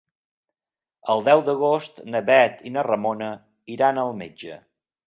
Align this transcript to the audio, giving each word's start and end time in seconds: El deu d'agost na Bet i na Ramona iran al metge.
El 1.15 1.21
deu 1.27 1.43
d'agost 1.51 2.01
na 2.15 2.23
Bet 2.31 2.67
i 2.71 2.75
na 2.79 2.87
Ramona 2.89 3.31
iran 3.79 4.07
al 4.07 4.21
metge. 4.25 4.61